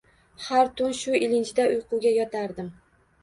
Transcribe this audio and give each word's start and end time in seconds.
Har 0.43 0.69
tun 0.79 0.95
shu 0.99 1.19
ilinjda 1.27 1.67
uyquga 1.73 2.13
yotardim. 2.17 2.73